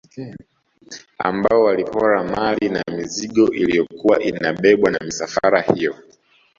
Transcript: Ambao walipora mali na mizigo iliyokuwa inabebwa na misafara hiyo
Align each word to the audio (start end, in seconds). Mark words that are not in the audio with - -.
Ambao 1.19 1.63
walipora 1.63 2.23
mali 2.23 2.69
na 2.69 2.83
mizigo 2.91 3.53
iliyokuwa 3.53 4.19
inabebwa 4.21 4.91
na 4.91 4.99
misafara 5.05 5.61
hiyo 5.61 5.95